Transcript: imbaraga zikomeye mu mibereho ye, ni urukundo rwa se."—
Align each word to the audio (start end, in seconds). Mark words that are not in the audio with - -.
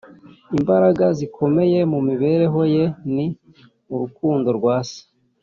imbaraga 0.57 1.05
zikomeye 1.17 1.79
mu 1.91 1.99
mibereho 2.07 2.61
ye, 2.75 2.85
ni 3.13 3.27
urukundo 3.93 4.49
rwa 4.57 4.77
se."— 4.89 4.99